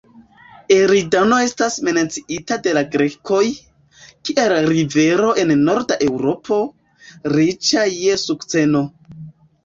Eridano 0.75 1.35
estas 1.47 1.73
menciita 1.87 2.55
de 2.67 2.71
la 2.77 2.81
grekoj, 2.95 3.41
kiel 4.29 4.55
rivero 4.71 5.27
en 5.41 5.51
norda 5.67 5.97
Eŭropo, 6.07 6.57
riĉa 7.35 7.85
je 7.99 8.17
sukceno. 8.23 8.83